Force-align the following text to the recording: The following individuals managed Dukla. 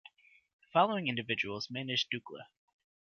The 0.61 0.67
following 0.73 1.07
individuals 1.09 1.69
managed 1.69 2.09
Dukla. 2.09 2.47